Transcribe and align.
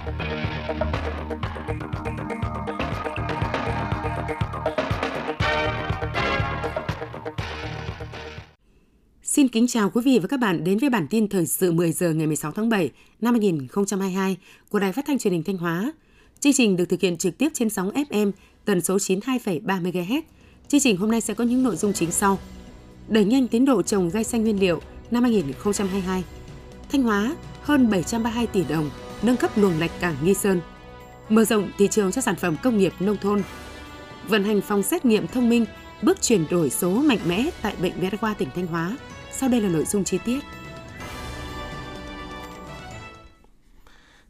Xin 0.00 0.08
kính 9.48 9.66
chào 9.66 9.90
quý 9.90 10.02
vị 10.04 10.18
và 10.18 10.28
các 10.28 10.40
bạn 10.40 10.64
đến 10.64 10.78
với 10.78 10.90
bản 10.90 11.06
tin 11.10 11.28
thời 11.28 11.46
sự 11.46 11.72
10 11.72 11.92
giờ 11.92 12.12
ngày 12.12 12.26
16 12.26 12.52
tháng 12.52 12.68
7 12.68 12.90
năm 13.20 13.34
2022 13.34 14.36
của 14.68 14.78
Đài 14.78 14.92
Phát 14.92 15.04
thanh 15.06 15.18
Truyền 15.18 15.32
hình 15.32 15.42
Thanh 15.42 15.56
Hóa. 15.56 15.92
Chương 16.40 16.52
trình 16.52 16.76
được 16.76 16.84
thực 16.84 17.00
hiện 17.00 17.16
trực 17.16 17.38
tiếp 17.38 17.48
trên 17.54 17.70
sóng 17.70 17.90
FM 17.90 18.32
tần 18.64 18.80
số 18.80 18.96
92,3 18.96 19.60
MHz. 19.82 20.22
Chương 20.68 20.80
trình 20.80 20.96
hôm 20.96 21.10
nay 21.10 21.20
sẽ 21.20 21.34
có 21.34 21.44
những 21.44 21.62
nội 21.62 21.76
dung 21.76 21.92
chính 21.92 22.10
sau: 22.10 22.38
Đẩy 23.08 23.24
nhanh 23.24 23.48
tiến 23.48 23.64
độ 23.64 23.82
trồng 23.82 24.10
gai 24.10 24.24
xanh 24.24 24.42
nguyên 24.42 24.60
liệu 24.60 24.80
năm 25.10 25.22
2022. 25.22 26.24
Thanh 26.92 27.02
Hóa 27.02 27.34
hơn 27.70 27.90
732 27.90 28.46
tỷ 28.46 28.64
đồng 28.64 28.90
nâng 29.22 29.36
cấp 29.36 29.50
luồng 29.56 29.78
lạch 29.78 29.90
cảng 30.00 30.16
Nghi 30.22 30.34
Sơn. 30.34 30.60
Mở 31.28 31.44
rộng 31.44 31.70
thị 31.78 31.88
trường 31.88 32.12
cho 32.12 32.20
sản 32.20 32.36
phẩm 32.36 32.56
công 32.62 32.78
nghiệp 32.78 32.92
nông 33.00 33.16
thôn. 33.16 33.42
Vận 34.28 34.44
hành 34.44 34.60
phòng 34.60 34.82
xét 34.82 35.04
nghiệm 35.04 35.26
thông 35.26 35.48
minh, 35.48 35.64
bước 36.02 36.22
chuyển 36.22 36.44
đổi 36.50 36.70
số 36.70 36.90
mạnh 36.90 37.18
mẽ 37.26 37.50
tại 37.62 37.76
bệnh 37.82 38.00
viện 38.00 38.10
Đa 38.10 38.18
khoa 38.20 38.34
tỉnh 38.34 38.48
Thanh 38.54 38.66
Hóa. 38.66 38.96
Sau 39.32 39.48
đây 39.48 39.60
là 39.60 39.68
nội 39.68 39.84
dung 39.84 40.04
chi 40.04 40.18
tiết. 40.24 40.40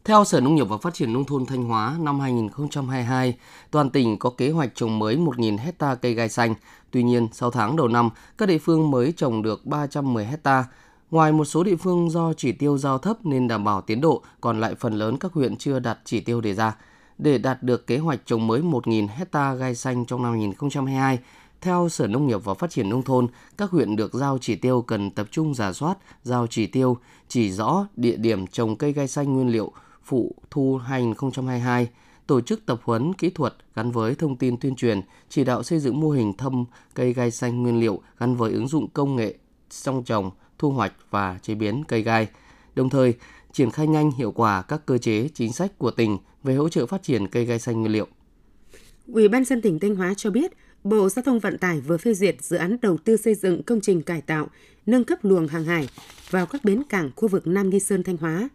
Theo 0.03 0.23
Sở 0.25 0.41
Nông 0.41 0.55
nghiệp 0.55 0.63
và 0.69 0.77
Phát 0.77 0.93
triển 0.93 1.13
Nông 1.13 1.25
thôn 1.25 1.45
Thanh 1.45 1.63
Hóa, 1.63 1.95
năm 1.99 2.19
2022, 2.19 3.37
toàn 3.71 3.89
tỉnh 3.89 4.19
có 4.19 4.29
kế 4.37 4.49
hoạch 4.51 4.71
trồng 4.75 4.99
mới 4.99 5.15
1.000 5.15 5.57
hecta 5.57 5.95
cây 5.95 6.13
gai 6.13 6.29
xanh. 6.29 6.55
Tuy 6.91 7.03
nhiên, 7.03 7.27
sau 7.33 7.51
tháng 7.51 7.75
đầu 7.75 7.87
năm, 7.87 8.09
các 8.37 8.45
địa 8.45 8.57
phương 8.57 8.91
mới 8.91 9.13
trồng 9.17 9.41
được 9.41 9.65
310 9.65 10.25
hecta. 10.25 10.65
Ngoài 11.11 11.31
một 11.31 11.45
số 11.45 11.63
địa 11.63 11.75
phương 11.75 12.09
do 12.09 12.33
chỉ 12.33 12.51
tiêu 12.51 12.77
giao 12.77 12.97
thấp 12.97 13.25
nên 13.25 13.47
đảm 13.47 13.63
bảo 13.63 13.81
tiến 13.81 14.01
độ, 14.01 14.23
còn 14.41 14.59
lại 14.59 14.75
phần 14.75 14.93
lớn 14.93 15.17
các 15.17 15.33
huyện 15.33 15.57
chưa 15.57 15.79
đạt 15.79 15.99
chỉ 16.05 16.19
tiêu 16.19 16.41
đề 16.41 16.53
ra. 16.53 16.75
Để 17.17 17.37
đạt 17.37 17.63
được 17.63 17.87
kế 17.87 17.97
hoạch 17.97 18.21
trồng 18.25 18.47
mới 18.47 18.61
1.000 18.61 19.07
hecta 19.07 19.53
gai 19.53 19.75
xanh 19.75 20.05
trong 20.05 20.23
năm 20.23 20.31
2022, 20.31 21.19
theo 21.61 21.89
Sở 21.89 22.07
Nông 22.07 22.27
nghiệp 22.27 22.43
và 22.43 22.53
Phát 22.53 22.69
triển 22.69 22.89
Nông 22.89 23.03
thôn, 23.03 23.27
các 23.57 23.71
huyện 23.71 23.95
được 23.95 24.13
giao 24.13 24.37
chỉ 24.41 24.55
tiêu 24.55 24.81
cần 24.81 25.11
tập 25.11 25.27
trung 25.31 25.55
giả 25.55 25.73
soát, 25.73 25.97
giao 26.23 26.47
chỉ 26.47 26.67
tiêu, 26.67 26.97
chỉ 27.27 27.51
rõ 27.51 27.87
địa 27.95 28.15
điểm 28.15 28.47
trồng 28.47 28.75
cây 28.75 28.93
gai 28.93 29.07
xanh 29.07 29.33
nguyên 29.33 29.49
liệu 29.49 29.71
phụ 30.03 30.35
thu 30.51 30.77
2022, 30.77 31.89
tổ 32.27 32.41
chức 32.41 32.65
tập 32.65 32.79
huấn 32.83 33.13
kỹ 33.13 33.29
thuật 33.29 33.55
gắn 33.75 33.91
với 33.91 34.15
thông 34.15 34.35
tin 34.35 34.57
tuyên 34.57 34.75
truyền, 34.75 35.01
chỉ 35.29 35.43
đạo 35.43 35.63
xây 35.63 35.79
dựng 35.79 35.99
mô 35.99 36.09
hình 36.09 36.33
thâm 36.33 36.65
cây 36.93 37.13
gai 37.13 37.31
xanh 37.31 37.63
nguyên 37.63 37.79
liệu 37.79 38.01
gắn 38.17 38.35
với 38.35 38.51
ứng 38.51 38.67
dụng 38.67 38.87
công 38.87 39.15
nghệ 39.15 39.35
trong 39.83 40.03
trồng, 40.03 40.31
thu 40.61 40.71
hoạch 40.71 40.93
và 41.09 41.39
chế 41.41 41.55
biến 41.55 41.83
cây 41.87 42.01
gai. 42.01 42.27
Đồng 42.75 42.89
thời, 42.89 43.13
triển 43.51 43.71
khai 43.71 43.87
nhanh 43.87 44.11
hiệu 44.11 44.31
quả 44.31 44.61
các 44.61 44.85
cơ 44.85 44.97
chế 44.97 45.29
chính 45.33 45.53
sách 45.53 45.77
của 45.77 45.91
tỉnh 45.91 46.17
về 46.43 46.55
hỗ 46.55 46.69
trợ 46.69 46.85
phát 46.85 47.03
triển 47.03 47.27
cây 47.27 47.45
gai 47.45 47.59
xanh 47.59 47.79
nguyên 47.79 47.91
liệu. 47.91 48.07
Ủy 49.07 49.27
ban 49.27 49.45
dân 49.45 49.61
tỉnh 49.61 49.79
Thanh 49.79 49.95
Hóa 49.95 50.13
cho 50.17 50.29
biết, 50.29 50.51
Bộ 50.83 51.09
Giao 51.09 51.23
thông 51.23 51.39
Vận 51.39 51.57
tải 51.57 51.79
vừa 51.79 51.97
phê 51.97 52.13
duyệt 52.13 52.35
dự 52.41 52.57
án 52.57 52.77
đầu 52.81 52.97
tư 52.97 53.17
xây 53.17 53.35
dựng 53.35 53.63
công 53.63 53.81
trình 53.81 54.01
cải 54.01 54.21
tạo, 54.21 54.47
nâng 54.85 55.03
cấp 55.03 55.19
luồng 55.21 55.47
hàng 55.47 55.65
hải 55.65 55.89
vào 56.29 56.45
các 56.45 56.63
bến 56.63 56.83
cảng 56.89 57.11
khu 57.15 57.27
vực 57.27 57.47
Nam 57.47 57.69
Nghi 57.69 57.79
Sơn 57.79 58.03
Thanh 58.03 58.17
Hóa. 58.17 58.49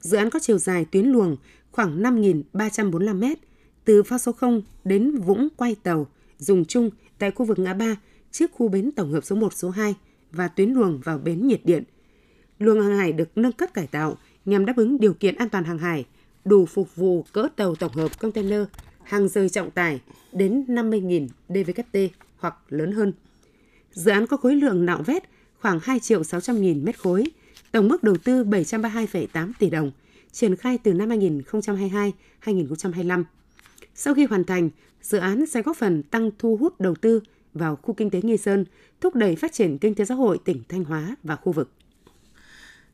Dự 0.00 0.16
án 0.16 0.30
có 0.30 0.38
chiều 0.42 0.58
dài 0.58 0.84
tuyến 0.84 1.06
luồng 1.06 1.36
khoảng 1.72 2.02
5.345 2.02 3.14
m 3.14 3.34
từ 3.84 4.02
phao 4.02 4.18
số 4.18 4.32
0 4.32 4.62
đến 4.84 5.16
vũng 5.16 5.48
quay 5.56 5.74
tàu 5.74 6.06
dùng 6.38 6.64
chung 6.64 6.90
tại 7.18 7.30
khu 7.30 7.46
vực 7.46 7.58
ngã 7.58 7.74
ba 7.74 7.96
trước 8.32 8.50
khu 8.52 8.68
bến 8.68 8.90
tổng 8.96 9.12
hợp 9.12 9.24
số 9.24 9.36
1 9.36 9.52
số 9.54 9.70
2 9.70 9.94
và 10.32 10.48
tuyến 10.48 10.70
luồng 10.70 11.00
vào 11.04 11.18
bến 11.18 11.46
nhiệt 11.46 11.60
điện. 11.64 11.84
Luồng 12.58 12.80
hàng 12.80 12.98
hải 12.98 13.12
được 13.12 13.28
nâng 13.36 13.52
cấp 13.52 13.74
cải 13.74 13.86
tạo 13.86 14.16
nhằm 14.44 14.66
đáp 14.66 14.76
ứng 14.76 15.00
điều 15.00 15.14
kiện 15.14 15.34
an 15.34 15.48
toàn 15.48 15.64
hàng 15.64 15.78
hải, 15.78 16.04
đủ 16.44 16.66
phục 16.66 16.96
vụ 16.96 17.24
cỡ 17.32 17.48
tàu 17.56 17.74
tổng 17.74 17.92
hợp 17.92 18.20
container 18.20 18.62
hàng 19.02 19.28
rời 19.28 19.48
trọng 19.48 19.70
tải 19.70 20.00
đến 20.32 20.64
50.000 20.68 21.28
DVKT 21.48 22.14
hoặc 22.38 22.56
lớn 22.68 22.92
hơn. 22.92 23.12
Dự 23.92 24.10
án 24.10 24.26
có 24.26 24.36
khối 24.36 24.56
lượng 24.56 24.86
nạo 24.86 25.02
vét 25.02 25.22
khoảng 25.60 25.78
2 25.82 26.00
triệu 26.00 26.24
600 26.24 26.62
nghìn 26.62 26.84
mét 26.84 26.98
khối, 26.98 27.24
tổng 27.72 27.88
mức 27.88 28.02
đầu 28.02 28.16
tư 28.16 28.44
732,8 28.44 29.52
tỷ 29.58 29.70
đồng, 29.70 29.90
triển 30.32 30.56
khai 30.56 30.78
từ 30.78 30.92
năm 30.92 31.08
2022-2025. 31.08 33.24
Sau 33.94 34.14
khi 34.14 34.24
hoàn 34.24 34.44
thành, 34.44 34.70
dự 35.02 35.18
án 35.18 35.46
sẽ 35.46 35.62
góp 35.62 35.76
phần 35.76 36.02
tăng 36.02 36.30
thu 36.38 36.56
hút 36.56 36.80
đầu 36.80 36.94
tư 36.94 37.20
vào 37.54 37.76
khu 37.76 37.94
kinh 37.94 38.10
tế 38.10 38.20
Nghi 38.22 38.36
Sơn, 38.36 38.64
thúc 39.00 39.14
đẩy 39.14 39.36
phát 39.36 39.52
triển 39.52 39.78
kinh 39.78 39.94
tế 39.94 40.04
xã 40.04 40.14
hội 40.14 40.38
tỉnh 40.44 40.62
Thanh 40.68 40.84
Hóa 40.84 41.16
và 41.22 41.36
khu 41.36 41.52
vực. 41.52 41.70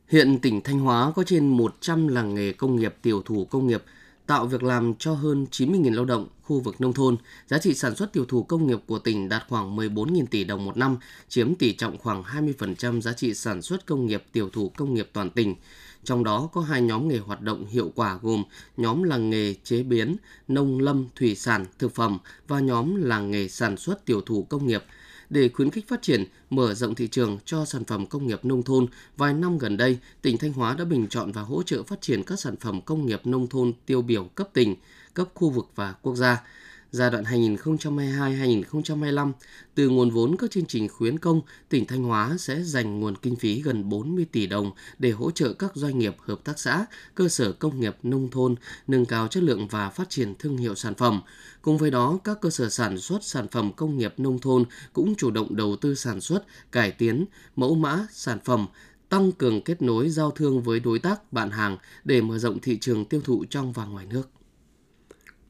Hiện 0.07 0.39
tỉnh 0.39 0.61
Thanh 0.61 0.79
Hóa 0.79 1.11
có 1.15 1.23
trên 1.23 1.47
100 1.47 2.07
làng 2.07 2.35
nghề 2.35 2.53
công 2.53 2.75
nghiệp 2.75 2.95
tiểu 3.01 3.21
thủ 3.21 3.45
công 3.45 3.67
nghiệp 3.67 3.83
tạo 4.27 4.45
việc 4.45 4.63
làm 4.63 4.93
cho 4.95 5.13
hơn 5.13 5.45
90.000 5.51 5.95
lao 5.95 6.05
động 6.05 6.27
khu 6.43 6.59
vực 6.59 6.81
nông 6.81 6.93
thôn. 6.93 7.17
Giá 7.47 7.57
trị 7.57 7.73
sản 7.73 7.95
xuất 7.95 8.13
tiểu 8.13 8.25
thủ 8.25 8.43
công 8.43 8.67
nghiệp 8.67 8.79
của 8.87 8.99
tỉnh 8.99 9.29
đạt 9.29 9.43
khoảng 9.49 9.77
14.000 9.77 10.25
tỷ 10.25 10.43
đồng 10.43 10.65
một 10.65 10.77
năm, 10.77 10.97
chiếm 11.29 11.55
tỷ 11.55 11.73
trọng 11.73 11.97
khoảng 11.97 12.23
20% 12.23 13.01
giá 13.01 13.13
trị 13.13 13.33
sản 13.33 13.61
xuất 13.61 13.85
công 13.85 14.05
nghiệp 14.05 14.23
tiểu 14.31 14.49
thủ 14.49 14.71
công 14.77 14.93
nghiệp 14.93 15.09
toàn 15.13 15.29
tỉnh. 15.29 15.55
Trong 16.03 16.23
đó 16.23 16.49
có 16.53 16.61
hai 16.61 16.81
nhóm 16.81 17.07
nghề 17.07 17.17
hoạt 17.17 17.41
động 17.41 17.65
hiệu 17.65 17.91
quả 17.95 18.19
gồm 18.21 18.43
nhóm 18.77 19.03
làng 19.03 19.29
nghề 19.29 19.53
chế 19.63 19.83
biến, 19.83 20.15
nông 20.47 20.79
lâm, 20.79 21.05
thủy 21.15 21.35
sản, 21.35 21.65
thực 21.79 21.95
phẩm 21.95 22.17
và 22.47 22.59
nhóm 22.59 22.95
làng 22.95 23.31
nghề 23.31 23.47
sản 23.47 23.77
xuất 23.77 24.05
tiểu 24.05 24.21
thủ 24.21 24.43
công 24.49 24.67
nghiệp– 24.67 24.83
để 25.29 25.49
khuyến 25.49 25.71
khích 25.71 25.87
phát 25.87 26.01
triển, 26.01 26.23
mở 26.49 26.73
rộng 26.73 26.95
thị 26.95 27.07
trường 27.07 27.37
cho 27.45 27.65
sản 27.65 27.83
phẩm 27.83 28.05
công 28.05 28.27
nghiệp 28.27 28.45
nông 28.45 28.63
thôn, 28.63 28.87
vài 29.17 29.33
năm 29.33 29.57
gần 29.57 29.77
đây, 29.77 29.97
tỉnh 30.21 30.37
Thanh 30.37 30.53
Hóa 30.53 30.75
đã 30.79 30.85
bình 30.85 31.07
chọn 31.09 31.31
và 31.31 31.41
hỗ 31.41 31.63
trợ 31.63 31.83
phát 31.83 32.01
triển 32.01 32.23
các 32.23 32.39
sản 32.39 32.55
phẩm 32.55 32.81
công 32.81 33.05
nghiệp 33.05 33.21
nông 33.25 33.47
thôn 33.47 33.73
tiêu 33.85 34.01
biểu 34.01 34.23
cấp 34.23 34.49
tỉnh, 34.53 34.75
cấp 35.13 35.27
khu 35.33 35.49
vực 35.49 35.69
và 35.75 35.93
quốc 36.01 36.15
gia 36.15 36.43
giai 36.91 37.11
đoạn 37.11 37.23
2022-2025, 37.23 39.31
từ 39.75 39.89
nguồn 39.89 40.09
vốn 40.09 40.37
các 40.37 40.51
chương 40.51 40.65
trình 40.65 40.87
khuyến 40.87 41.19
công, 41.19 41.41
tỉnh 41.69 41.85
Thanh 41.85 42.03
Hóa 42.03 42.35
sẽ 42.39 42.63
dành 42.63 42.99
nguồn 42.99 43.17
kinh 43.17 43.35
phí 43.35 43.61
gần 43.61 43.89
40 43.89 44.25
tỷ 44.31 44.47
đồng 44.47 44.71
để 44.99 45.11
hỗ 45.11 45.31
trợ 45.31 45.53
các 45.53 45.71
doanh 45.75 45.99
nghiệp, 45.99 46.15
hợp 46.19 46.39
tác 46.43 46.59
xã, 46.59 46.85
cơ 47.15 47.27
sở 47.27 47.51
công 47.51 47.79
nghiệp 47.79 47.95
nông 48.03 48.29
thôn 48.31 48.55
nâng 48.87 49.05
cao 49.05 49.27
chất 49.27 49.43
lượng 49.43 49.67
và 49.67 49.89
phát 49.89 50.09
triển 50.09 50.35
thương 50.39 50.57
hiệu 50.57 50.75
sản 50.75 50.95
phẩm. 50.95 51.21
Cùng 51.61 51.77
với 51.77 51.91
đó, 51.91 52.19
các 52.23 52.41
cơ 52.41 52.49
sở 52.49 52.69
sản 52.69 52.97
xuất 52.97 53.23
sản 53.23 53.47
phẩm 53.47 53.71
công 53.73 53.97
nghiệp 53.97 54.13
nông 54.17 54.39
thôn 54.39 54.65
cũng 54.93 55.15
chủ 55.15 55.31
động 55.31 55.55
đầu 55.55 55.75
tư 55.75 55.95
sản 55.95 56.21
xuất, 56.21 56.43
cải 56.71 56.91
tiến 56.91 57.25
mẫu 57.55 57.75
mã 57.75 58.07
sản 58.11 58.39
phẩm, 58.45 58.67
tăng 59.09 59.31
cường 59.31 59.61
kết 59.61 59.81
nối 59.81 60.09
giao 60.09 60.31
thương 60.31 60.61
với 60.61 60.79
đối 60.79 60.99
tác, 60.99 61.33
bạn 61.33 61.51
hàng 61.51 61.77
để 62.03 62.21
mở 62.21 62.37
rộng 62.37 62.59
thị 62.59 62.77
trường 62.81 63.05
tiêu 63.05 63.21
thụ 63.23 63.45
trong 63.49 63.71
và 63.71 63.85
ngoài 63.85 64.05
nước. 64.05 64.29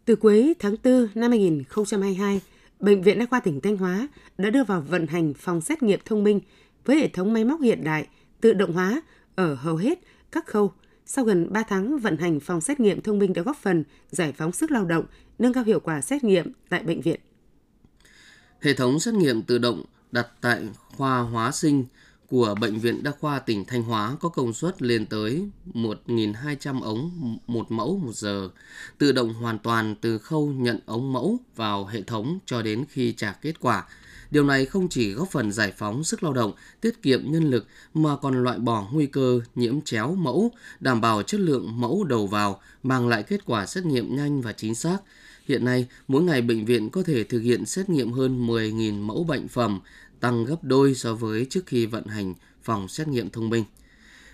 Từ 0.07 0.15
cuối 0.15 0.53
tháng 0.59 0.75
4 0.83 1.07
năm 1.15 1.31
2022, 1.31 2.41
Bệnh 2.79 3.01
viện 3.01 3.19
Đa 3.19 3.25
khoa 3.25 3.39
tỉnh 3.39 3.61
Thanh 3.61 3.77
Hóa 3.77 4.07
đã 4.37 4.49
đưa 4.49 4.63
vào 4.63 4.81
vận 4.81 5.07
hành 5.07 5.33
phòng 5.33 5.61
xét 5.61 5.83
nghiệm 5.83 5.99
thông 6.05 6.23
minh 6.23 6.39
với 6.85 6.97
hệ 6.97 7.07
thống 7.07 7.33
máy 7.33 7.45
móc 7.45 7.61
hiện 7.61 7.83
đại, 7.83 8.07
tự 8.41 8.53
động 8.53 8.73
hóa 8.73 9.01
ở 9.35 9.55
hầu 9.55 9.75
hết 9.75 9.99
các 10.31 10.45
khâu. 10.45 10.73
Sau 11.05 11.25
gần 11.25 11.53
3 11.53 11.63
tháng 11.63 11.99
vận 11.99 12.17
hành, 12.17 12.39
phòng 12.39 12.61
xét 12.61 12.79
nghiệm 12.79 13.01
thông 13.01 13.19
minh 13.19 13.33
đã 13.33 13.41
góp 13.41 13.57
phần 13.57 13.83
giải 14.11 14.31
phóng 14.31 14.51
sức 14.51 14.71
lao 14.71 14.85
động, 14.85 15.05
nâng 15.39 15.53
cao 15.53 15.63
hiệu 15.63 15.79
quả 15.79 16.01
xét 16.01 16.23
nghiệm 16.23 16.51
tại 16.69 16.83
bệnh 16.83 17.01
viện. 17.01 17.19
Hệ 18.61 18.73
thống 18.73 18.99
xét 18.99 19.13
nghiệm 19.13 19.41
tự 19.41 19.57
động 19.57 19.83
đặt 20.11 20.27
tại 20.41 20.69
khoa 20.95 21.19
hóa 21.19 21.51
sinh 21.51 21.85
của 22.29 22.55
Bệnh 22.61 22.79
viện 22.79 23.03
Đa 23.03 23.11
khoa 23.19 23.39
tỉnh 23.39 23.65
Thanh 23.65 23.83
Hóa 23.83 24.15
có 24.19 24.29
công 24.29 24.53
suất 24.53 24.81
lên 24.81 25.05
tới 25.05 25.49
1.200 25.73 26.81
ống 26.81 27.37
một 27.47 27.71
mẫu 27.71 27.97
một 27.97 28.15
giờ, 28.15 28.49
tự 28.97 29.11
động 29.11 29.33
hoàn 29.33 29.59
toàn 29.59 29.95
từ 30.01 30.17
khâu 30.17 30.47
nhận 30.47 30.79
ống 30.85 31.13
mẫu 31.13 31.37
vào 31.55 31.85
hệ 31.85 32.01
thống 32.01 32.39
cho 32.45 32.61
đến 32.61 32.85
khi 32.89 33.13
trả 33.13 33.31
kết 33.31 33.59
quả. 33.59 33.85
Điều 34.31 34.43
này 34.43 34.65
không 34.65 34.87
chỉ 34.89 35.11
góp 35.11 35.31
phần 35.31 35.51
giải 35.51 35.73
phóng 35.77 36.03
sức 36.03 36.23
lao 36.23 36.33
động, 36.33 36.53
tiết 36.81 37.01
kiệm 37.01 37.31
nhân 37.31 37.49
lực 37.49 37.67
mà 37.93 38.15
còn 38.15 38.43
loại 38.43 38.59
bỏ 38.59 38.87
nguy 38.91 39.05
cơ 39.05 39.41
nhiễm 39.55 39.81
chéo 39.81 40.15
mẫu, 40.15 40.51
đảm 40.79 41.01
bảo 41.01 41.23
chất 41.23 41.39
lượng 41.39 41.81
mẫu 41.81 42.03
đầu 42.03 42.27
vào, 42.27 42.61
mang 42.83 43.07
lại 43.07 43.23
kết 43.23 43.45
quả 43.45 43.65
xét 43.65 43.85
nghiệm 43.85 44.15
nhanh 44.15 44.41
và 44.41 44.53
chính 44.53 44.75
xác. 44.75 44.97
Hiện 45.47 45.65
nay, 45.65 45.87
mỗi 46.07 46.23
ngày 46.23 46.41
bệnh 46.41 46.65
viện 46.65 46.89
có 46.89 47.03
thể 47.03 47.23
thực 47.23 47.39
hiện 47.39 47.65
xét 47.65 47.89
nghiệm 47.89 48.11
hơn 48.11 48.47
10.000 48.47 49.01
mẫu 49.01 49.23
bệnh 49.23 49.47
phẩm, 49.47 49.79
tăng 50.19 50.45
gấp 50.45 50.63
đôi 50.63 50.95
so 50.95 51.15
với 51.15 51.45
trước 51.49 51.65
khi 51.65 51.85
vận 51.85 52.05
hành 52.05 52.33
phòng 52.63 52.87
xét 52.87 53.07
nghiệm 53.07 53.29
thông 53.29 53.49
minh. 53.49 53.63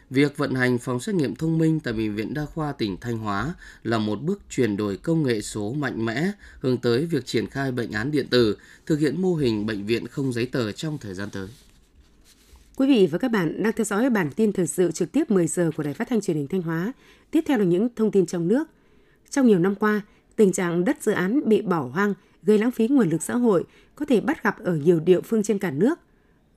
Việc 0.10 0.38
vận 0.38 0.56
hành 0.56 0.78
phòng 0.78 1.00
xét 1.00 1.16
nghiệm 1.16 1.36
thông 1.36 1.58
minh 1.58 1.80
tại 1.80 1.94
Bệnh 1.94 2.16
viện 2.16 2.34
Đa 2.34 2.46
khoa 2.46 2.72
tỉnh 2.72 2.98
Thanh 3.02 3.18
Hóa 3.18 3.54
là 3.84 3.98
một 3.98 4.22
bước 4.22 4.42
chuyển 4.50 4.78
đổi 4.78 4.98
công 4.98 5.24
nghệ 5.24 5.42
số 5.42 5.74
mạnh 5.74 6.06
mẽ 6.06 6.32
hướng 6.60 6.78
tới 6.78 7.06
việc 7.06 7.26
triển 7.26 7.48
khai 7.48 7.72
bệnh 7.72 7.92
án 7.92 8.12
điện 8.12 8.28
tử, 8.28 8.58
thực 8.86 9.00
hiện 9.00 9.22
mô 9.22 9.36
hình 9.36 9.66
bệnh 9.66 9.86
viện 9.86 10.08
không 10.08 10.34
giấy 10.34 10.46
tờ 10.46 10.72
trong 10.72 10.98
thời 10.98 11.14
gian 11.14 11.30
tới. 11.30 11.48
Quý 12.76 12.88
vị 12.88 13.08
và 13.12 13.18
các 13.18 13.32
bạn 13.32 13.64
đang 13.64 13.74
theo 13.74 13.86
dõi 13.86 14.10
bản 14.10 14.30
tin 14.36 14.54
thời 14.54 14.68
sự 14.68 14.92
trực 14.92 15.12
tiếp 15.12 15.32
10 15.32 15.48
giờ 15.48 15.72
của 15.78 15.84
Đài 15.84 15.94
Phát 15.94 16.08
thanh 16.10 16.22
Truyền 16.22 16.38
hình 16.38 16.48
Thanh 16.48 16.62
Hóa. 16.62 16.94
Tiếp 17.32 17.44
theo 17.48 17.58
là 17.58 17.66
những 17.66 17.88
thông 17.96 18.12
tin 18.12 18.26
trong 18.26 18.48
nước. 18.48 18.68
Trong 19.30 19.48
nhiều 19.48 19.60
năm 19.60 19.76
qua, 19.76 20.02
tình 20.36 20.52
trạng 20.52 20.86
đất 20.86 21.04
dự 21.04 21.12
án 21.12 21.50
bị 21.50 21.62
bỏ 21.62 21.82
hoang 21.82 22.14
gây 22.44 22.58
lãng 22.58 22.72
phí 22.72 22.88
nguồn 22.88 23.10
lực 23.10 23.24
xã 23.24 23.36
hội 23.36 23.64
có 23.96 24.06
thể 24.06 24.22
bắt 24.22 24.44
gặp 24.44 24.60
ở 24.60 24.76
nhiều 24.76 25.00
địa 25.00 25.22
phương 25.22 25.44
trên 25.44 25.60
cả 25.60 25.72
nước. 25.72 26.00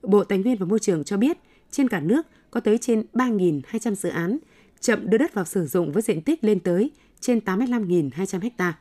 Bộ 0.03 0.23
Tài 0.23 0.37
nguyên 0.37 0.57
và 0.57 0.65
Môi 0.65 0.79
trường 0.79 1.03
cho 1.03 1.17
biết, 1.17 1.37
trên 1.71 1.87
cả 1.87 1.99
nước 1.99 2.27
có 2.51 2.59
tới 2.59 2.77
trên 2.77 3.05
3.200 3.13 3.95
dự 3.95 4.09
án, 4.09 4.37
chậm 4.79 5.09
đưa 5.09 5.17
đất 5.17 5.33
vào 5.33 5.45
sử 5.45 5.67
dụng 5.67 5.91
với 5.91 6.01
diện 6.01 6.21
tích 6.21 6.43
lên 6.43 6.59
tới 6.59 6.91
trên 7.19 7.39
85.200 7.39 8.49
ha. 8.57 8.79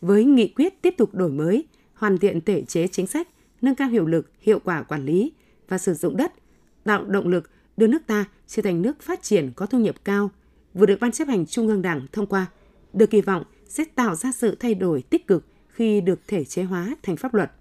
Với 0.00 0.24
nghị 0.24 0.48
quyết 0.48 0.82
tiếp 0.82 0.94
tục 0.98 1.14
đổi 1.14 1.30
mới, 1.30 1.64
hoàn 1.94 2.18
thiện 2.18 2.40
thể 2.40 2.62
chế 2.62 2.86
chính 2.88 3.06
sách, 3.06 3.28
nâng 3.62 3.74
cao 3.74 3.88
hiệu 3.88 4.06
lực, 4.06 4.30
hiệu 4.40 4.58
quả 4.64 4.82
quản 4.82 5.04
lý 5.04 5.32
và 5.68 5.78
sử 5.78 5.94
dụng 5.94 6.16
đất, 6.16 6.32
tạo 6.84 7.04
động 7.04 7.28
lực 7.28 7.50
đưa 7.76 7.86
nước 7.86 8.06
ta 8.06 8.24
trở 8.46 8.62
thành 8.62 8.82
nước 8.82 9.02
phát 9.02 9.22
triển 9.22 9.50
có 9.56 9.66
thu 9.66 9.78
nhập 9.78 9.94
cao, 10.04 10.30
vừa 10.74 10.86
được 10.86 11.00
Ban 11.00 11.12
chấp 11.12 11.28
hành 11.28 11.46
Trung 11.46 11.68
ương 11.68 11.82
Đảng 11.82 12.06
thông 12.12 12.26
qua, 12.26 12.46
được 12.92 13.10
kỳ 13.10 13.20
vọng 13.20 13.44
sẽ 13.68 13.84
tạo 13.84 14.14
ra 14.14 14.32
sự 14.32 14.56
thay 14.60 14.74
đổi 14.74 15.02
tích 15.02 15.26
cực 15.26 15.46
khi 15.68 16.00
được 16.00 16.20
thể 16.28 16.44
chế 16.44 16.62
hóa 16.62 16.94
thành 17.02 17.16
pháp 17.16 17.34
luật. 17.34 17.52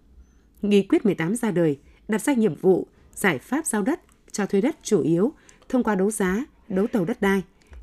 Nghị 0.61 0.83
quyết 0.83 1.05
18 1.05 1.35
ra 1.35 1.51
đời, 1.51 1.79
đặt 2.07 2.21
ra 2.21 2.33
nhiệm 2.33 2.55
vụ, 2.55 2.87
giải 3.15 3.39
pháp 3.39 3.65
giao 3.65 3.81
đất, 3.81 4.01
cho 4.31 4.45
thuê 4.45 4.61
đất 4.61 4.75
chủ 4.83 5.01
yếu 5.01 5.33
thông 5.69 5.83
qua 5.83 5.95
đấu 5.95 6.11
giá, 6.11 6.45
đấu 6.69 6.87
thầu 6.93 7.05
đất 7.05 7.21
đai. 7.21 7.41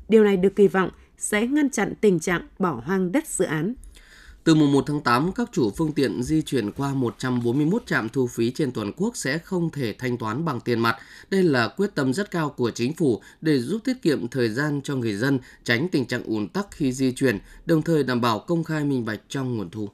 Điều 0.09 0.23
này 0.23 0.37
được 0.37 0.55
kỳ 0.55 0.67
vọng 0.67 0.89
sẽ 1.17 1.47
ngăn 1.47 1.69
chặn 1.69 1.93
tình 2.01 2.19
trạng 2.19 2.47
bỏ 2.59 2.81
hoang 2.85 3.11
đất 3.11 3.27
dự 3.27 3.45
án. 3.45 3.73
Từ 4.43 4.55
mùng 4.55 4.71
1 4.71 4.83
tháng 4.87 5.01
8, 5.01 5.31
các 5.31 5.49
chủ 5.51 5.71
phương 5.71 5.91
tiện 5.91 6.23
di 6.23 6.41
chuyển 6.41 6.71
qua 6.71 6.93
141 6.93 7.85
trạm 7.85 8.09
thu 8.09 8.27
phí 8.27 8.51
trên 8.51 8.71
toàn 8.71 8.91
quốc 8.97 9.15
sẽ 9.17 9.37
không 9.37 9.69
thể 9.69 9.93
thanh 9.93 10.17
toán 10.17 10.45
bằng 10.45 10.59
tiền 10.59 10.79
mặt. 10.79 10.95
Đây 11.31 11.43
là 11.43 11.67
quyết 11.67 11.95
tâm 11.95 12.13
rất 12.13 12.31
cao 12.31 12.49
của 12.49 12.71
chính 12.71 12.93
phủ 12.93 13.21
để 13.41 13.59
giúp 13.59 13.81
tiết 13.83 14.01
kiệm 14.01 14.27
thời 14.27 14.49
gian 14.49 14.81
cho 14.83 14.95
người 14.95 15.13
dân, 15.13 15.39
tránh 15.63 15.87
tình 15.91 16.05
trạng 16.05 16.23
ùn 16.23 16.47
tắc 16.47 16.67
khi 16.71 16.91
di 16.91 17.11
chuyển, 17.11 17.39
đồng 17.65 17.81
thời 17.81 18.03
đảm 18.03 18.21
bảo 18.21 18.39
công 18.39 18.63
khai 18.63 18.85
minh 18.85 19.05
bạch 19.05 19.19
trong 19.29 19.57
nguồn 19.57 19.69
thu. 19.69 19.89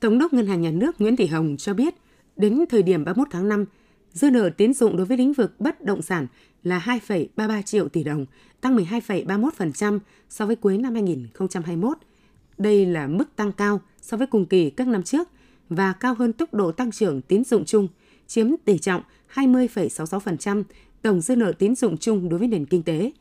Thống 0.00 0.18
đốc 0.18 0.32
Ngân 0.32 0.46
hàng 0.46 0.62
Nhà 0.62 0.70
nước 0.70 1.00
Nguyễn 1.00 1.16
Thị 1.16 1.26
Hồng 1.26 1.56
cho 1.58 1.74
biết, 1.74 1.94
đến 2.36 2.64
thời 2.70 2.82
điểm 2.82 3.04
31 3.04 3.28
tháng 3.30 3.48
5, 3.48 3.64
dư 4.12 4.30
nợ 4.30 4.50
tín 4.56 4.74
dụng 4.74 4.96
đối 4.96 5.06
với 5.06 5.16
lĩnh 5.16 5.32
vực 5.32 5.60
bất 5.60 5.84
động 5.84 6.02
sản 6.02 6.26
là 6.62 6.98
2,33 7.06 7.62
triệu 7.62 7.88
tỷ 7.88 8.04
đồng, 8.04 8.26
tăng 8.60 8.76
12,31% 8.76 9.98
so 10.28 10.46
với 10.46 10.56
cuối 10.56 10.78
năm 10.78 10.92
2021. 10.92 11.98
Đây 12.58 12.86
là 12.86 13.06
mức 13.06 13.36
tăng 13.36 13.52
cao 13.52 13.80
so 14.00 14.16
với 14.16 14.26
cùng 14.26 14.46
kỳ 14.46 14.70
các 14.70 14.88
năm 14.88 15.02
trước 15.02 15.28
và 15.68 15.92
cao 15.92 16.14
hơn 16.14 16.32
tốc 16.32 16.54
độ 16.54 16.72
tăng 16.72 16.92
trưởng 16.92 17.22
tín 17.22 17.44
dụng 17.44 17.64
chung, 17.64 17.88
chiếm 18.26 18.56
tỷ 18.64 18.78
trọng 18.78 19.02
20,66% 19.34 20.62
tổng 21.02 21.20
dư 21.20 21.36
nợ 21.36 21.52
tín 21.58 21.74
dụng 21.74 21.98
chung 21.98 22.28
đối 22.28 22.38
với 22.38 22.48
nền 22.48 22.66
kinh 22.66 22.82
tế. 22.82 23.12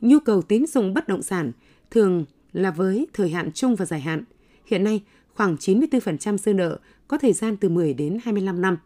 Nhu 0.00 0.20
cầu 0.20 0.42
tín 0.42 0.66
dụng 0.66 0.94
bất 0.94 1.08
động 1.08 1.22
sản 1.22 1.52
thường 1.90 2.24
là 2.52 2.70
với 2.70 3.06
thời 3.12 3.30
hạn 3.30 3.52
chung 3.52 3.76
và 3.76 3.84
dài 3.84 4.00
hạn. 4.00 4.24
Hiện 4.66 4.84
nay, 4.84 5.02
khoảng 5.34 5.56
94% 5.56 6.36
dư 6.36 6.54
nợ 6.54 6.78
có 7.08 7.18
thời 7.18 7.32
gian 7.32 7.56
từ 7.56 7.68
10 7.68 7.94
đến 7.94 8.18
25 8.24 8.60
năm. 8.60 8.76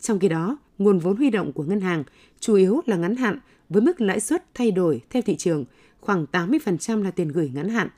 Trong 0.00 0.18
khi 0.18 0.28
đó, 0.28 0.58
nguồn 0.78 0.98
vốn 0.98 1.16
huy 1.16 1.30
động 1.30 1.52
của 1.52 1.64
ngân 1.64 1.80
hàng 1.80 2.04
chủ 2.40 2.54
yếu 2.54 2.80
là 2.86 2.96
ngắn 2.96 3.16
hạn 3.16 3.38
với 3.68 3.82
mức 3.82 4.00
lãi 4.00 4.20
suất 4.20 4.54
thay 4.54 4.70
đổi 4.70 5.00
theo 5.10 5.22
thị 5.22 5.36
trường, 5.36 5.64
khoảng 6.00 6.26
80% 6.32 7.02
là 7.02 7.10
tiền 7.10 7.28
gửi 7.28 7.50
ngắn 7.54 7.68
hạn. 7.68 7.88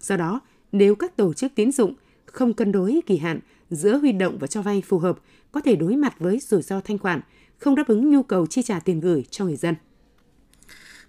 Do 0.00 0.16
đó, 0.16 0.40
nếu 0.74 0.94
các 0.94 1.16
tổ 1.16 1.34
chức 1.34 1.52
tín 1.54 1.72
dụng 1.72 1.94
không 2.26 2.54
cân 2.54 2.72
đối 2.72 3.00
kỳ 3.06 3.16
hạn 3.16 3.40
giữa 3.70 3.98
huy 3.98 4.12
động 4.12 4.38
và 4.38 4.46
cho 4.46 4.62
vay 4.62 4.82
phù 4.86 4.98
hợp, 4.98 5.18
có 5.52 5.60
thể 5.60 5.76
đối 5.76 5.96
mặt 5.96 6.14
với 6.18 6.40
rủi 6.40 6.62
ro 6.62 6.80
thanh 6.80 6.98
khoản, 6.98 7.20
không 7.58 7.74
đáp 7.74 7.88
ứng 7.88 8.10
nhu 8.10 8.22
cầu 8.22 8.46
chi 8.46 8.62
trả 8.62 8.80
tiền 8.80 9.00
gửi 9.00 9.24
cho 9.30 9.44
người 9.44 9.56
dân. 9.56 9.74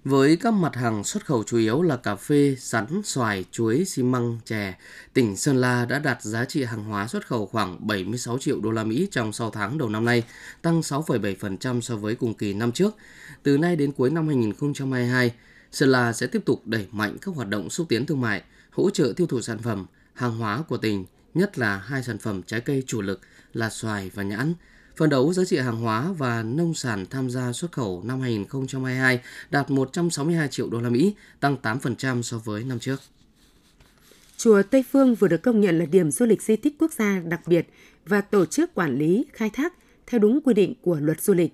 Với 0.04 0.38
các 0.38 0.54
mặt 0.54 0.76
hàng 0.76 1.04
xuất 1.04 1.26
khẩu 1.26 1.44
chủ 1.44 1.58
yếu 1.58 1.82
là 1.82 1.98
cà 1.98 2.16
phê, 2.16 2.56
sắn, 2.60 3.02
xoài, 3.04 3.46
chuối, 3.52 3.86
xi 3.86 4.04
măng, 4.04 4.40
chè, 4.46 4.78
tỉnh 5.14 5.36
Sơn 5.36 5.58
La 5.58 5.86
đã 5.86 6.00
đạt 6.00 6.22
giá 6.22 6.46
trị 6.46 6.64
hàng 6.64 6.84
hóa 6.84 7.08
xuất 7.08 7.28
khẩu 7.28 7.46
khoảng 7.46 7.88
76 7.88 8.38
triệu 8.38 8.60
đô 8.60 8.72
la 8.72 8.84
Mỹ 8.84 9.08
trong 9.12 9.34
6 9.34 9.50
tháng 9.50 9.78
đầu 9.78 9.90
năm 9.90 10.06
nay, 10.06 10.24
tăng 10.62 10.82
6,7% 10.82 11.82
so 11.82 11.96
với 11.96 12.16
cùng 12.16 12.34
kỳ 12.34 12.54
năm 12.54 12.72
trước. 12.72 12.96
Từ 13.44 13.58
nay 13.58 13.76
đến 13.76 13.92
cuối 13.92 14.10
năm 14.10 14.28
2022, 14.28 15.32
Sơn 15.76 15.90
La 15.90 16.14
sẽ 16.14 16.28
tiếp 16.28 16.42
tục 16.46 16.62
đẩy 16.66 16.88
mạnh 16.92 17.18
các 17.22 17.36
hoạt 17.36 17.50
động 17.50 17.70
xúc 17.70 17.88
tiến 17.90 18.06
thương 18.06 18.22
mại, 18.22 18.44
hỗ 18.72 18.90
trợ 18.90 19.14
tiêu 19.16 19.28
thụ 19.28 19.42
sản 19.42 19.58
phẩm, 19.58 19.86
hàng 20.14 20.38
hóa 20.38 20.64
của 20.68 20.78
tỉnh, 20.78 21.06
nhất 21.34 21.58
là 21.58 21.78
hai 21.78 22.04
sản 22.04 22.18
phẩm 22.18 22.42
trái 22.44 22.62
cây 22.62 22.84
chủ 22.88 23.02
lực 23.02 23.22
là 23.54 23.70
xoài 23.70 24.12
và 24.14 24.24
nhãn, 24.24 24.54
Phần 24.98 25.10
đấu 25.10 25.34
giá 25.34 25.46
trị 25.46 25.58
hàng 25.58 25.78
hóa 25.78 26.14
và 26.18 26.44
nông 26.44 26.74
sản 26.74 27.06
tham 27.10 27.30
gia 27.30 27.54
xuất 27.54 27.72
khẩu 27.72 28.04
năm 28.06 28.22
2022 28.22 29.22
đạt 29.50 29.72
162 29.72 30.48
triệu 30.48 30.70
đô 30.70 30.82
la 30.82 30.90
Mỹ, 30.90 31.14
tăng 31.40 31.58
8% 31.64 32.22
so 32.22 32.38
với 32.38 32.64
năm 32.64 32.80
trước. 32.80 33.02
Chùa 34.38 34.64
Tây 34.64 34.84
Phương 34.92 35.16
vừa 35.16 35.28
được 35.28 35.42
công 35.42 35.62
nhận 35.62 35.80
là 35.80 35.86
điểm 35.86 36.12
du 36.12 36.26
lịch 36.26 36.42
di 36.42 36.56
tích 36.56 36.76
quốc 36.80 36.94
gia 36.94 37.20
đặc 37.20 37.42
biệt 37.48 37.68
và 38.06 38.22
tổ 38.22 38.46
chức 38.46 38.76
quản 38.76 38.98
lý, 38.98 39.26
khai 39.34 39.50
thác 39.50 39.74
theo 40.08 40.20
đúng 40.20 40.42
quy 40.42 40.54
định 40.54 40.74
của 40.82 41.00
luật 41.00 41.22
du 41.22 41.34
lịch. 41.34 41.52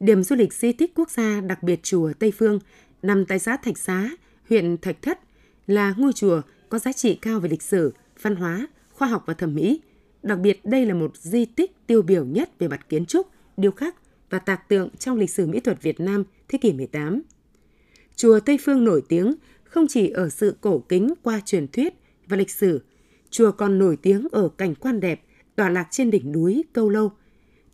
Điểm 0.00 0.22
du 0.22 0.36
lịch 0.36 0.54
di 0.54 0.72
tích 0.72 0.92
quốc 0.94 1.10
gia 1.10 1.40
đặc 1.40 1.62
biệt 1.62 1.80
chùa 1.82 2.12
Tây 2.18 2.32
Phương 2.38 2.58
nằm 3.02 3.24
tại 3.26 3.38
xã 3.38 3.56
Thạch 3.56 3.78
Xá, 3.78 4.10
huyện 4.48 4.76
Thạch 4.78 5.02
Thất, 5.02 5.20
là 5.66 5.94
ngôi 5.96 6.12
chùa 6.12 6.40
có 6.68 6.78
giá 6.78 6.92
trị 6.92 7.18
cao 7.22 7.40
về 7.40 7.48
lịch 7.48 7.62
sử, 7.62 7.94
văn 8.22 8.36
hóa, 8.36 8.66
khoa 8.92 9.08
học 9.08 9.22
và 9.26 9.34
thẩm 9.34 9.54
mỹ, 9.54 9.80
Đặc 10.26 10.38
biệt 10.38 10.60
đây 10.64 10.86
là 10.86 10.94
một 10.94 11.16
di 11.16 11.44
tích 11.44 11.86
tiêu 11.86 12.02
biểu 12.02 12.24
nhất 12.24 12.50
về 12.58 12.68
mặt 12.68 12.88
kiến 12.88 13.06
trúc, 13.06 13.26
điêu 13.56 13.70
khắc 13.70 13.94
và 14.30 14.38
tạc 14.38 14.68
tượng 14.68 14.88
trong 14.98 15.18
lịch 15.18 15.30
sử 15.30 15.46
mỹ 15.46 15.60
thuật 15.60 15.82
Việt 15.82 16.00
Nam 16.00 16.24
thế 16.48 16.58
kỷ 16.58 16.72
18. 16.72 17.22
Chùa 18.16 18.40
Tây 18.40 18.58
Phương 18.60 18.84
nổi 18.84 19.02
tiếng 19.08 19.34
không 19.64 19.86
chỉ 19.88 20.10
ở 20.10 20.28
sự 20.28 20.56
cổ 20.60 20.78
kính 20.78 21.14
qua 21.22 21.40
truyền 21.44 21.68
thuyết 21.68 21.94
và 22.28 22.36
lịch 22.36 22.50
sử, 22.50 22.82
chùa 23.30 23.52
còn 23.52 23.78
nổi 23.78 23.96
tiếng 23.96 24.26
ở 24.32 24.48
cảnh 24.48 24.74
quan 24.74 25.00
đẹp, 25.00 25.20
tọa 25.56 25.68
lạc 25.68 25.88
trên 25.90 26.10
đỉnh 26.10 26.32
núi 26.32 26.64
Câu 26.72 26.88
Lâu. 26.88 27.12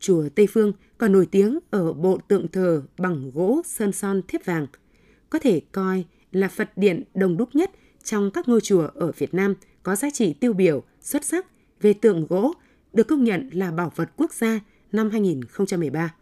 Chùa 0.01 0.29
Tây 0.35 0.47
Phương 0.47 0.73
còn 0.99 1.13
nổi 1.13 1.27
tiếng 1.27 1.59
ở 1.71 1.93
bộ 1.93 2.19
tượng 2.29 2.49
thờ 2.49 2.83
bằng 2.99 3.31
gỗ 3.35 3.63
sơn 3.65 3.93
son 3.93 4.23
thiếp 4.29 4.45
vàng, 4.45 4.67
có 5.32 5.38
thể 5.38 5.61
coi 5.73 6.05
là 6.32 6.49
Phật 6.49 6.70
điện 6.76 7.05
đồng 7.14 7.37
đúc 7.37 7.49
nhất 7.55 7.70
trong 8.05 8.31
các 8.31 8.49
ngôi 8.49 8.61
chùa 8.61 8.88
ở 8.94 9.12
Việt 9.19 9.34
Nam 9.34 9.55
có 9.82 9.96
giá 9.96 10.08
trị 10.11 10.32
tiêu 10.32 10.52
biểu, 10.52 10.82
xuất 11.00 11.25
sắc 11.25 11.46
về 11.81 11.93
tượng 11.93 12.26
gỗ 12.26 12.52
được 12.93 13.08
công 13.08 13.25
nhận 13.25 13.50
là 13.52 13.70
bảo 13.70 13.93
vật 13.96 14.11
quốc 14.17 14.32
gia 14.32 14.61
năm 14.93 15.11
2013. 15.11 16.14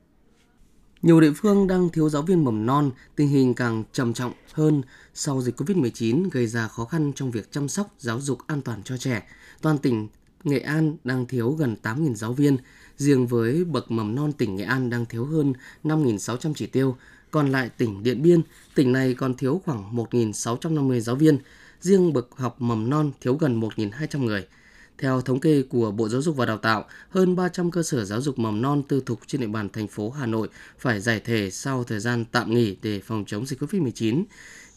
Nhiều 1.02 1.20
địa 1.20 1.32
phương 1.36 1.66
đang 1.66 1.88
thiếu 1.88 2.08
giáo 2.08 2.22
viên 2.22 2.44
mầm 2.44 2.66
non, 2.66 2.90
tình 3.16 3.28
hình 3.28 3.54
càng 3.54 3.84
trầm 3.92 4.14
trọng 4.14 4.32
hơn 4.52 4.82
sau 5.14 5.42
dịch 5.42 5.60
COVID-19 5.60 6.30
gây 6.30 6.46
ra 6.46 6.68
khó 6.68 6.84
khăn 6.84 7.12
trong 7.14 7.30
việc 7.30 7.52
chăm 7.52 7.68
sóc 7.68 7.94
giáo 7.98 8.20
dục 8.20 8.38
an 8.46 8.62
toàn 8.62 8.82
cho 8.82 8.96
trẻ. 8.96 9.22
Toàn 9.62 9.78
tỉnh 9.78 10.08
Nghệ 10.44 10.58
An 10.58 10.96
đang 11.04 11.26
thiếu 11.26 11.50
gần 11.50 11.76
8.000 11.82 12.14
giáo 12.14 12.32
viên, 12.32 12.56
riêng 12.96 13.26
với 13.26 13.64
bậc 13.64 13.90
mầm 13.90 14.14
non 14.14 14.32
tỉnh 14.32 14.56
Nghệ 14.56 14.64
An 14.64 14.90
đang 14.90 15.06
thiếu 15.06 15.24
hơn 15.24 15.52
5.600 15.84 16.52
chỉ 16.54 16.66
tiêu, 16.66 16.96
còn 17.30 17.52
lại 17.52 17.70
tỉnh 17.76 18.02
Điện 18.02 18.22
Biên, 18.22 18.42
tỉnh 18.74 18.92
này 18.92 19.14
còn 19.14 19.34
thiếu 19.34 19.62
khoảng 19.64 19.96
1.650 19.96 21.00
giáo 21.00 21.16
viên, 21.16 21.38
riêng 21.80 22.12
bậc 22.12 22.28
học 22.36 22.56
mầm 22.60 22.90
non 22.90 23.10
thiếu 23.20 23.34
gần 23.34 23.60
1.200 23.60 24.24
người– 24.24 24.46
theo 25.00 25.20
thống 25.20 25.40
kê 25.40 25.62
của 25.62 25.90
Bộ 25.90 26.08
Giáo 26.08 26.22
dục 26.22 26.36
và 26.36 26.46
Đào 26.46 26.58
tạo, 26.58 26.84
hơn 27.10 27.36
300 27.36 27.70
cơ 27.70 27.82
sở 27.82 28.04
giáo 28.04 28.20
dục 28.20 28.38
mầm 28.38 28.62
non 28.62 28.82
tư 28.82 29.02
thục 29.06 29.20
trên 29.26 29.40
địa 29.40 29.46
bàn 29.46 29.68
thành 29.68 29.88
phố 29.88 30.10
Hà 30.10 30.26
Nội 30.26 30.48
phải 30.78 31.00
giải 31.00 31.20
thể 31.20 31.50
sau 31.50 31.84
thời 31.84 32.00
gian 32.00 32.24
tạm 32.24 32.54
nghỉ 32.54 32.76
để 32.82 33.00
phòng 33.00 33.24
chống 33.26 33.46
dịch 33.46 33.62
COVID-19. 33.62 34.24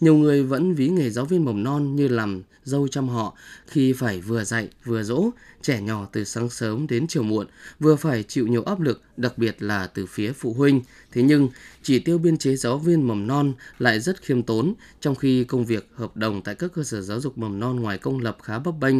Nhiều 0.03 0.15
người 0.15 0.43
vẫn 0.43 0.73
ví 0.73 0.89
nghề 0.89 1.09
giáo 1.09 1.25
viên 1.25 1.45
mầm 1.45 1.63
non 1.63 1.95
như 1.95 2.07
làm 2.07 2.41
dâu 2.63 2.87
chăm 2.87 3.09
họ 3.09 3.33
khi 3.67 3.93
phải 3.93 4.21
vừa 4.21 4.43
dạy 4.43 4.67
vừa 4.85 5.03
dỗ 5.03 5.29
trẻ 5.61 5.81
nhỏ 5.81 6.07
từ 6.11 6.23
sáng 6.23 6.49
sớm 6.49 6.87
đến 6.87 7.07
chiều 7.07 7.23
muộn, 7.23 7.47
vừa 7.79 7.95
phải 7.95 8.23
chịu 8.23 8.47
nhiều 8.47 8.63
áp 8.63 8.79
lực, 8.79 9.01
đặc 9.17 9.37
biệt 9.37 9.63
là 9.63 9.87
từ 9.87 10.05
phía 10.05 10.33
phụ 10.33 10.53
huynh. 10.53 10.81
Thế 11.11 11.23
nhưng, 11.23 11.49
chỉ 11.83 11.99
tiêu 11.99 12.17
biên 12.17 12.37
chế 12.37 12.55
giáo 12.55 12.77
viên 12.77 13.07
mầm 13.07 13.27
non 13.27 13.53
lại 13.79 13.99
rất 13.99 14.21
khiêm 14.21 14.43
tốn, 14.43 14.73
trong 14.99 15.15
khi 15.15 15.43
công 15.43 15.65
việc 15.65 15.89
hợp 15.95 16.17
đồng 16.17 16.41
tại 16.41 16.55
các 16.55 16.71
cơ 16.73 16.83
sở 16.83 17.01
giáo 17.01 17.19
dục 17.19 17.37
mầm 17.37 17.59
non 17.59 17.79
ngoài 17.79 17.97
công 17.97 18.19
lập 18.19 18.37
khá 18.43 18.59
bấp 18.59 18.75
bênh, 18.79 18.95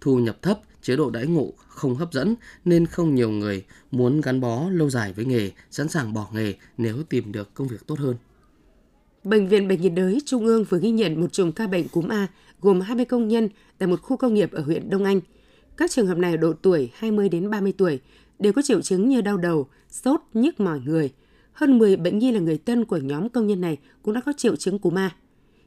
thu 0.00 0.18
nhập 0.18 0.42
thấp, 0.42 0.60
chế 0.82 0.96
độ 0.96 1.10
đãi 1.10 1.26
ngộ 1.26 1.52
không 1.68 1.94
hấp 1.94 2.12
dẫn 2.12 2.34
nên 2.64 2.86
không 2.86 3.14
nhiều 3.14 3.30
người 3.30 3.64
muốn 3.90 4.20
gắn 4.20 4.40
bó 4.40 4.70
lâu 4.70 4.90
dài 4.90 5.12
với 5.12 5.24
nghề, 5.24 5.50
sẵn 5.70 5.88
sàng 5.88 6.12
bỏ 6.14 6.28
nghề 6.32 6.54
nếu 6.78 7.02
tìm 7.02 7.32
được 7.32 7.54
công 7.54 7.68
việc 7.68 7.86
tốt 7.86 7.98
hơn. 7.98 8.16
Bệnh 9.28 9.48
viện 9.48 9.68
Bệnh 9.68 9.80
nhiệt 9.80 9.92
đới 9.94 10.18
Trung 10.24 10.46
ương 10.46 10.64
vừa 10.64 10.78
ghi 10.78 10.90
nhận 10.90 11.20
một 11.20 11.32
chùm 11.32 11.52
ca 11.52 11.66
bệnh 11.66 11.88
cúm 11.88 12.08
A 12.08 12.26
gồm 12.60 12.80
20 12.80 13.04
công 13.04 13.28
nhân 13.28 13.48
tại 13.78 13.86
một 13.86 14.02
khu 14.02 14.16
công 14.16 14.34
nghiệp 14.34 14.52
ở 14.52 14.62
huyện 14.62 14.90
Đông 14.90 15.04
Anh. 15.04 15.20
Các 15.76 15.90
trường 15.90 16.06
hợp 16.06 16.18
này 16.18 16.30
ở 16.30 16.36
độ 16.36 16.52
tuổi 16.52 16.90
20 16.94 17.28
đến 17.28 17.50
30 17.50 17.72
tuổi 17.78 18.00
đều 18.38 18.52
có 18.52 18.62
triệu 18.62 18.80
chứng 18.80 19.08
như 19.08 19.20
đau 19.20 19.36
đầu, 19.36 19.68
sốt, 19.90 20.20
nhức 20.34 20.60
mỏi 20.60 20.80
người. 20.84 21.12
Hơn 21.52 21.78
10 21.78 21.96
bệnh 21.96 22.18
nhi 22.18 22.32
là 22.32 22.40
người 22.40 22.58
thân 22.66 22.84
của 22.84 22.96
nhóm 22.96 23.28
công 23.28 23.46
nhân 23.46 23.60
này 23.60 23.78
cũng 24.02 24.14
đã 24.14 24.20
có 24.20 24.32
triệu 24.36 24.56
chứng 24.56 24.78
cúm 24.78 24.98
A. 24.98 25.16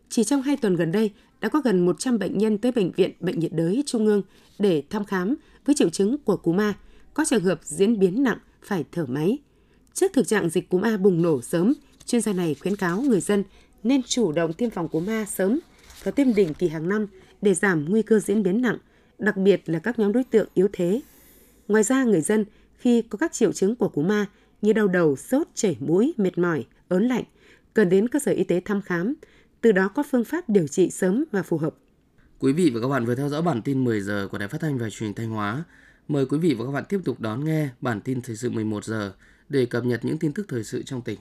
Chỉ 0.09 0.23
trong 0.23 0.41
2 0.41 0.57
tuần 0.57 0.75
gần 0.75 0.91
đây, 0.91 1.11
đã 1.41 1.49
có 1.49 1.61
gần 1.61 1.85
100 1.85 2.19
bệnh 2.19 2.37
nhân 2.37 2.57
tới 2.57 2.71
Bệnh 2.71 2.91
viện 2.91 3.11
Bệnh 3.19 3.39
nhiệt 3.39 3.53
đới 3.53 3.83
Trung 3.85 4.05
ương 4.05 4.21
để 4.59 4.83
thăm 4.89 5.05
khám 5.05 5.35
với 5.65 5.75
triệu 5.75 5.89
chứng 5.89 6.17
của 6.17 6.37
cúm 6.37 6.59
A, 6.59 6.73
có 7.13 7.25
trường 7.27 7.43
hợp 7.43 7.59
diễn 7.63 7.99
biến 7.99 8.23
nặng 8.23 8.37
phải 8.63 8.85
thở 8.91 9.05
máy. 9.05 9.37
Trước 9.93 10.13
thực 10.13 10.27
trạng 10.27 10.49
dịch 10.49 10.69
cúm 10.69 10.81
A 10.81 10.97
bùng 10.97 11.21
nổ 11.21 11.41
sớm, 11.41 11.73
chuyên 12.05 12.21
gia 12.21 12.33
này 12.33 12.55
khuyến 12.59 12.75
cáo 12.75 13.01
người 13.01 13.21
dân 13.21 13.43
nên 13.83 14.03
chủ 14.03 14.31
động 14.31 14.53
tiêm 14.53 14.69
phòng 14.69 14.87
cúm 14.87 15.09
A 15.09 15.25
sớm 15.25 15.59
và 16.03 16.11
tiêm 16.11 16.33
định 16.33 16.53
kỳ 16.53 16.67
hàng 16.67 16.89
năm 16.89 17.07
để 17.41 17.53
giảm 17.53 17.85
nguy 17.89 18.01
cơ 18.01 18.19
diễn 18.19 18.43
biến 18.43 18.61
nặng, 18.61 18.77
đặc 19.19 19.37
biệt 19.37 19.61
là 19.65 19.79
các 19.79 19.99
nhóm 19.99 20.11
đối 20.11 20.23
tượng 20.23 20.47
yếu 20.53 20.67
thế. 20.73 21.01
Ngoài 21.67 21.83
ra, 21.83 22.03
người 22.03 22.21
dân 22.21 22.45
khi 22.77 23.01
có 23.01 23.17
các 23.17 23.33
triệu 23.33 23.53
chứng 23.53 23.75
của 23.75 23.89
cúm 23.89 24.11
A 24.11 24.25
như 24.61 24.73
đau 24.73 24.87
đầu, 24.87 25.15
sốt, 25.15 25.47
chảy 25.55 25.77
mũi, 25.79 26.13
mệt 26.17 26.37
mỏi, 26.37 26.65
ớn 26.87 27.07
lạnh, 27.07 27.23
cần 27.73 27.89
đến 27.89 28.07
cơ 28.07 28.19
sở 28.19 28.31
y 28.31 28.43
tế 28.43 28.61
thăm 28.65 28.81
khám, 28.81 29.13
từ 29.61 29.71
đó 29.71 29.87
có 29.87 30.03
phương 30.11 30.23
pháp 30.23 30.49
điều 30.49 30.67
trị 30.67 30.89
sớm 30.89 31.23
và 31.31 31.43
phù 31.43 31.57
hợp. 31.57 31.75
Quý 32.39 32.53
vị 32.53 32.71
và 32.73 32.81
các 32.81 32.87
bạn 32.87 33.05
vừa 33.05 33.15
theo 33.15 33.29
dõi 33.29 33.41
bản 33.41 33.61
tin 33.61 33.83
10 33.83 34.01
giờ 34.01 34.27
của 34.31 34.37
Đài 34.37 34.47
Phát 34.47 34.61
thanh 34.61 34.77
và 34.77 34.89
Truyền 34.89 35.07
hình 35.07 35.15
Thanh 35.15 35.29
Hóa. 35.29 35.63
Mời 36.07 36.25
quý 36.25 36.37
vị 36.37 36.53
và 36.53 36.65
các 36.65 36.71
bạn 36.71 36.83
tiếp 36.89 36.99
tục 37.05 37.19
đón 37.19 37.45
nghe 37.45 37.69
bản 37.81 38.01
tin 38.01 38.21
thời 38.21 38.35
sự 38.35 38.49
11 38.49 38.85
giờ 38.85 39.13
để 39.49 39.65
cập 39.65 39.85
nhật 39.85 40.05
những 40.05 40.17
tin 40.17 40.33
tức 40.33 40.45
thời 40.49 40.63
sự 40.63 40.83
trong 40.83 41.01
tỉnh. 41.01 41.19